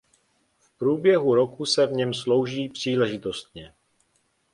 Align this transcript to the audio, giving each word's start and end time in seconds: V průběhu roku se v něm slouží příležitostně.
V 0.59 0.77
průběhu 0.77 1.35
roku 1.35 1.65
se 1.65 1.85
v 1.87 1.91
něm 1.91 2.13
slouží 2.13 2.69
příležitostně. 2.69 3.73